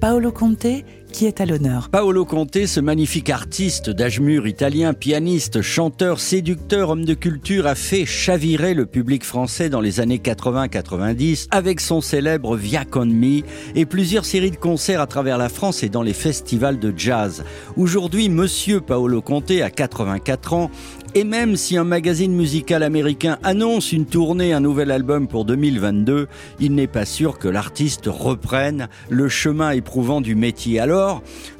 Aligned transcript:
Paolo 0.00 0.32
Conte 0.32 0.84
qui 1.12 1.26
est 1.26 1.40
à 1.40 1.46
l'honneur. 1.46 1.88
Paolo 1.90 2.24
Conte, 2.24 2.66
ce 2.66 2.80
magnifique 2.80 3.30
artiste 3.30 3.90
d'âge 3.90 4.20
mûr 4.20 4.46
italien, 4.46 4.94
pianiste, 4.94 5.62
chanteur, 5.62 6.20
séducteur, 6.20 6.90
homme 6.90 7.04
de 7.04 7.14
culture, 7.14 7.66
a 7.66 7.74
fait 7.74 8.06
chavirer 8.06 8.74
le 8.74 8.86
public 8.86 9.24
français 9.24 9.68
dans 9.68 9.80
les 9.80 10.00
années 10.00 10.18
80-90 10.18 11.48
avec 11.50 11.80
son 11.80 12.00
célèbre 12.00 12.56
Via 12.56 12.84
Con 12.84 13.06
Me 13.06 13.42
et 13.74 13.86
plusieurs 13.86 14.24
séries 14.24 14.50
de 14.50 14.56
concerts 14.56 15.00
à 15.00 15.06
travers 15.06 15.38
la 15.38 15.48
France 15.48 15.82
et 15.82 15.88
dans 15.88 16.02
les 16.02 16.12
festivals 16.12 16.78
de 16.78 16.92
jazz. 16.96 17.44
Aujourd'hui, 17.76 18.28
monsieur 18.28 18.80
Paolo 18.80 19.22
Conte 19.22 19.50
a 19.50 19.70
84 19.70 20.52
ans 20.52 20.70
et 21.14 21.24
même 21.24 21.56
si 21.56 21.76
un 21.76 21.84
magazine 21.84 22.34
musical 22.34 22.82
américain 22.82 23.38
annonce 23.42 23.92
une 23.92 24.04
tournée, 24.04 24.52
un 24.52 24.60
nouvel 24.60 24.90
album 24.90 25.26
pour 25.26 25.46
2022, 25.46 26.28
il 26.60 26.74
n'est 26.74 26.86
pas 26.86 27.06
sûr 27.06 27.38
que 27.38 27.48
l'artiste 27.48 28.04
reprenne 28.06 28.88
le 29.08 29.28
chemin 29.28 29.70
éprouvant 29.70 30.20
du 30.20 30.34
métier. 30.34 30.80
Alors, 30.80 30.97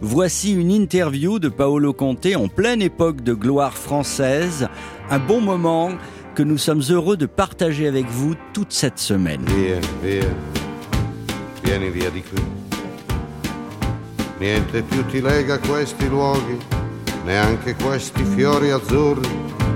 voici 0.00 0.52
une 0.52 0.70
interview 0.70 1.38
de 1.38 1.48
Paolo 1.48 1.92
Conte 1.92 2.28
en 2.36 2.48
pleine 2.48 2.82
époque 2.82 3.22
de 3.22 3.34
gloire 3.34 3.74
française, 3.74 4.68
un 5.10 5.18
bon 5.18 5.40
moment 5.40 5.90
que 6.34 6.42
nous 6.42 6.58
sommes 6.58 6.82
heureux 6.90 7.16
de 7.16 7.26
partager 7.26 7.86
avec 7.86 8.06
vous 8.06 8.34
toute 8.52 8.72
cette 8.72 8.98
semaine. 8.98 9.44
Via. 9.46 10.20
Niente 14.40 14.84
azzurri. 18.72 19.67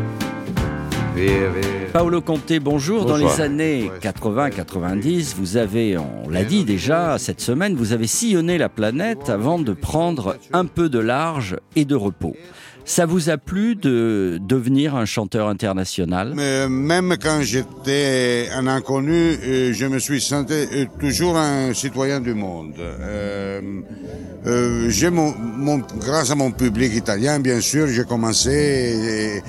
Paolo 1.93 2.23
Conte, 2.23 2.53
bonjour. 2.61 3.05
Dans 3.05 3.17
les 3.17 3.41
années 3.41 3.91
Ouais, 3.91 3.99
80-90, 4.01 5.35
vous 5.37 5.57
avez, 5.57 5.99
on 5.99 6.29
l'a 6.31 6.45
dit 6.45 6.65
déjà 6.65 7.19
cette 7.19 7.41
semaine, 7.41 7.75
vous 7.75 7.93
avez 7.93 8.07
sillonné 8.07 8.57
la 8.57 8.69
planète 8.69 9.29
avant 9.29 9.59
de 9.59 9.73
prendre 9.73 10.37
un 10.53 10.65
peu 10.65 10.89
de 10.89 10.99
large 10.99 11.57
et 11.77 11.85
de 11.85 11.95
repos. 11.95 12.35
Ça 12.85 13.07
vous 13.07 13.31
a 13.31 13.39
plu 13.39 13.77
de 13.77 14.39
devenir 14.43 14.97
un 14.97 15.05
chanteur 15.05 15.49
international? 15.49 16.33
Mais 16.35 16.69
même 16.69 17.17
quand 17.23 17.41
j'étais 17.43 18.49
un 18.53 18.67
inconnu, 18.67 19.13
euh, 19.13 19.73
je 19.73 19.87
me 19.87 19.99
suis 19.99 20.21
senti 20.21 20.53
euh, 20.53 20.87
toujours 20.99 21.37
un 21.37 21.73
citoyen 21.75 22.21
du 22.21 22.35
monde. 22.35 22.75
Euh, 22.79 23.61
euh, 24.47 25.11
mon, 25.11 25.79
grâce 25.99 26.31
à 26.33 26.35
mon 26.35 26.51
public 26.51 26.95
italien, 26.95 27.39
bien 27.39 27.61
sûr, 27.61 27.87
j'ai 27.87 28.05
commencé 28.05 29.41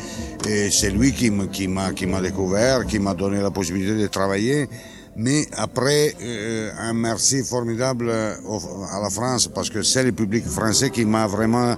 et, 0.46 0.70
c'est 0.70 0.92
lui 0.92 1.14
qui 1.14 1.32
m'a 1.32 1.48
qui 1.94 2.06
m'a 2.06 2.22
découvert, 2.22 2.86
qui 2.86 3.00
m'a 3.00 3.14
donné 3.14 3.42
la 3.42 3.50
possibilité 3.50 3.96
de 3.96 4.08
travailler. 4.08 4.68
Mais 5.16 5.46
après, 5.58 6.16
euh, 6.24 6.72
un 6.80 6.94
merci 6.94 7.44
formidable 7.44 8.12
au- 8.48 8.84
à 8.92 9.00
la 9.02 9.10
France 9.12 9.48
parce 9.48 9.70
que 9.70 9.82
c'est 9.84 10.04
le 10.04 10.12
public 10.12 10.44
français 10.46 10.90
qui 10.90 11.06
m'a 11.06 11.28
vraiment 11.28 11.76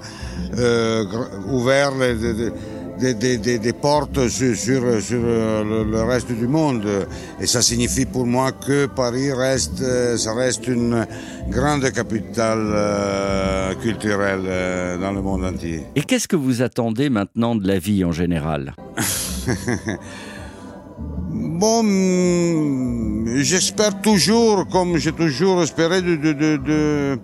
euh, 0.57 1.03
ouvert 1.51 1.91
des, 2.97 3.13
des- 3.13 3.37
des- 3.37 3.59
des 3.59 3.73
portes 3.73 4.29
sur, 4.29 4.55
sur, 4.55 5.01
sur 5.01 5.19
le, 5.21 5.83
le 5.83 6.01
reste 6.03 6.31
du 6.31 6.47
monde. 6.47 6.87
Et 7.41 7.45
ça 7.45 7.61
signifie 7.61 8.05
pour 8.05 8.25
moi 8.25 8.53
que 8.53 8.85
Paris 8.85 9.33
reste, 9.33 9.81
euh, 9.81 10.15
ça 10.17 10.33
reste 10.33 10.65
une 10.69 11.05
grande 11.49 11.91
capitale 11.91 12.65
euh, 12.73 13.75
culturelle 13.75 14.43
euh, 14.45 14.97
dans 14.97 15.11
le 15.11 15.21
monde 15.21 15.43
entier. 15.43 15.83
Et 15.95 16.03
qu'est-ce 16.03 16.29
que 16.29 16.37
vous 16.37 16.61
attendez 16.61 17.09
maintenant 17.09 17.55
de 17.57 17.67
la 17.67 17.79
vie 17.79 18.05
en 18.05 18.13
général? 18.13 18.73
Bon, 21.57 21.79
hum, 21.79 23.25
j'espère 23.37 24.01
toujours, 24.01 24.67
comme 24.67 24.97
j'ai 24.97 25.13
toujours 25.13 25.63
espéré, 25.63 26.01
de, 26.01 26.15
de, 26.17 26.33
de, 26.33 26.57
de, 26.57 27.19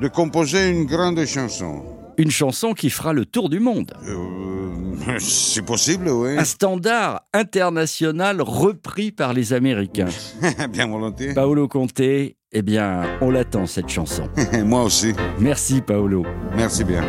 de 0.00 0.08
composer 0.08 0.68
une 0.68 0.84
grande 0.84 1.24
chanson. 1.24 1.82
Une 2.16 2.30
chanson 2.30 2.74
qui 2.74 2.90
fera 2.90 3.12
le 3.12 3.26
tour 3.26 3.48
du 3.48 3.58
monde. 3.58 3.92
Euh, 4.06 5.18
c'est 5.18 5.64
possible, 5.64 6.08
oui. 6.08 6.38
Un 6.38 6.44
standard 6.44 7.22
international 7.34 8.40
repris 8.40 9.10
par 9.10 9.32
les 9.32 9.52
Américains. 9.52 10.08
Bien 10.70 10.86
volontiers. 10.86 11.34
Paolo 11.34 11.66
Conte, 11.66 12.00
eh 12.00 12.62
bien, 12.62 13.02
on 13.20 13.30
l'attend 13.32 13.66
cette 13.66 13.88
chanson. 13.88 14.28
Moi 14.64 14.84
aussi. 14.84 15.12
Merci 15.40 15.80
Paolo. 15.80 16.24
Merci 16.56 16.84
bien. 16.84 17.02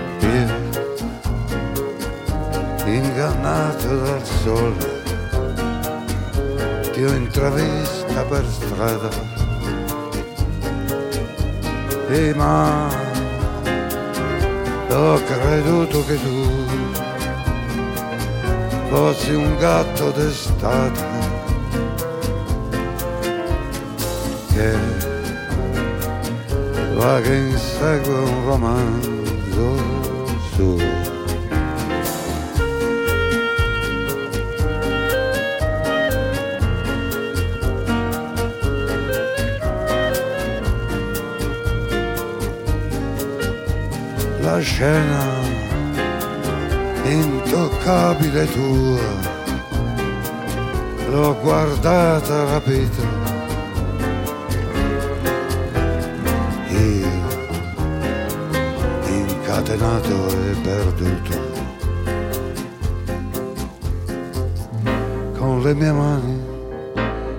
Ingannato 2.88 3.88
dal 3.88 4.26
sole, 4.44 4.97
ti 6.98 7.04
ho 7.04 7.14
intravista 7.14 8.24
per 8.24 8.44
strada. 8.44 9.10
E 12.10 12.34
ma 12.34 12.90
ho 14.90 15.22
creduto 15.24 16.04
che 16.06 16.20
tu 16.20 16.66
fossi 18.90 19.36
un 19.36 19.58
gatto 19.58 20.10
d'estate 20.10 21.06
che 24.54 24.76
va 26.96 27.22
che 27.22 27.36
insegue 27.36 28.16
un 28.16 28.46
romanzo 28.46 29.76
suo. 30.56 31.07
Scena 44.60 45.24
intoccabile 47.04 48.46
tua, 48.52 49.00
l'ho 51.10 51.36
guardata 51.42 52.44
rapita. 52.46 53.04
Io, 56.70 57.08
incatenato 59.08 60.28
e 60.28 60.56
perduto, 60.64 61.38
con 65.38 65.62
le 65.62 65.74
mie 65.76 65.92
mani 65.92 66.42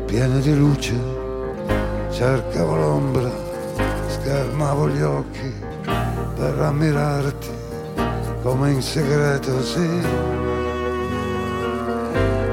piene 0.06 0.41
di 0.41 0.56
luce, 0.56 0.95
cercavo 2.11 2.77
l'ombra, 2.77 3.31
schermavo 4.06 4.89
gli 4.89 5.03
occhi 5.03 5.67
per 6.38 6.56
ammirarti 6.60 7.50
come 8.43 8.71
in 8.71 8.81
segreto, 8.81 9.60
sì. 9.62 10.00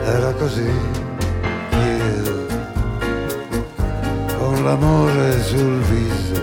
Era 0.06 0.34
così, 0.34 0.72
io, 1.72 2.46
con 4.40 4.64
l'amore 4.64 5.44
sul 5.44 5.80
viso, 5.82 6.42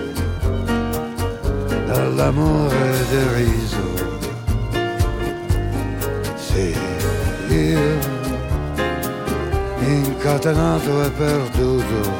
dall'amore 1.86 3.06
deriso. 3.10 3.90
Sì, 6.36 6.76
io, 7.48 7.98
incatenato 9.80 11.02
e 11.02 11.10
perduto, 11.10 12.10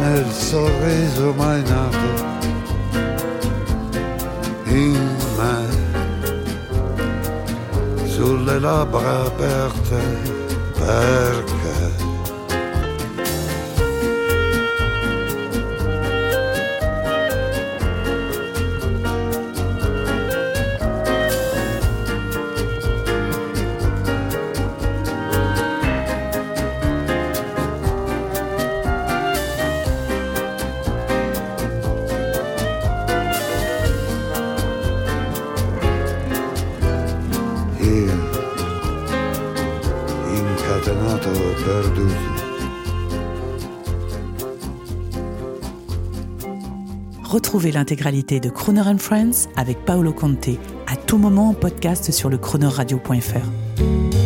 nel 0.00 0.30
sorriso 0.30 1.34
mai 1.36 1.62
nato 1.62 2.31
in 4.72 4.92
me, 5.36 5.66
sulle 8.06 8.58
labbra 8.58 9.24
aperte, 9.26 10.00
Retrouvez 47.24 47.72
l'intégralité 47.72 48.40
de 48.40 48.50
Croner 48.50 48.82
and 48.82 48.98
Friends 48.98 49.48
avec 49.56 49.84
Paolo 49.84 50.12
Conte 50.12 50.50
à 50.86 50.96
tout 50.96 51.18
moment 51.18 51.48
en 51.48 51.54
podcast 51.54 52.10
sur 52.10 52.28
le 52.28 52.38
chronoradio.fr. 52.38 54.21